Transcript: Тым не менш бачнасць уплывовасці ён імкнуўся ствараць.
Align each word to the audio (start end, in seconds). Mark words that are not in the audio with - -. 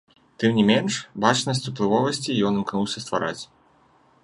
Тым 0.43 0.55
не 0.59 0.63
менш 0.69 0.93
бачнасць 1.25 1.61
уплывовасці 1.73 2.39
ён 2.49 2.59
імкнуўся 2.61 2.99
ствараць. 3.07 3.39